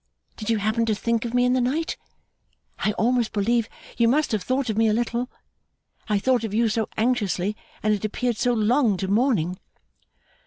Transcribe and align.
Did 0.35 0.49
you 0.49 0.57
happen 0.57 0.87
to 0.87 0.95
think 0.95 1.25
of 1.25 1.35
me 1.35 1.45
in 1.45 1.53
the 1.53 1.61
night? 1.61 1.95
I 2.79 2.93
almost 2.93 3.33
believe 3.33 3.69
you 3.97 4.07
must 4.07 4.31
have 4.31 4.41
thought 4.41 4.67
of 4.67 4.75
me 4.75 4.87
a 4.87 4.93
little. 4.93 5.29
I 6.09 6.17
thought 6.17 6.43
of 6.43 6.55
you 6.55 6.69
so 6.69 6.89
anxiously, 6.97 7.55
and 7.83 7.93
it 7.93 8.03
appeared 8.03 8.37
so 8.37 8.51
long 8.51 8.97
to 8.97 9.07
morning. 9.07 9.59